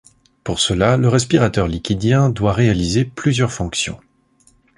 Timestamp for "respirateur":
1.09-1.67